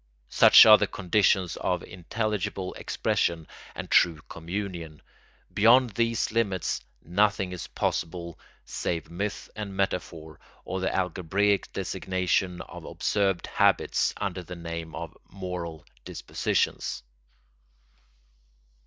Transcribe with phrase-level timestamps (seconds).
[0.29, 5.03] Such are the conditions of intelligible expression and true communion;
[5.53, 12.83] beyond these limits nothing is possible save myth and metaphor, or the algebraic designation of
[12.83, 17.03] observed habits under the name of moral dispositions.